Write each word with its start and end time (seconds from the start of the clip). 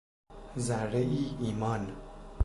ذرهای 0.57 1.35
ایمان 1.41 1.93